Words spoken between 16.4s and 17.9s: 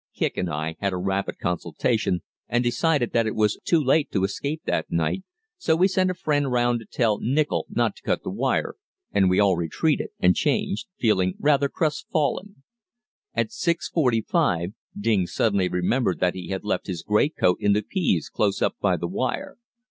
had left his greatcoat in the